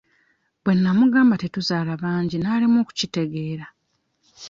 Bwe 0.61 0.73
nnamugamba 0.77 1.35
tetuzaala 1.41 1.93
bangi 2.03 2.35
n'alemwa 2.39 2.79
okukitegeera. 2.83 3.65